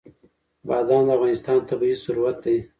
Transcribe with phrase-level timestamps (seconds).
[0.67, 2.57] بادام د افغانستان طبعي ثروت دی.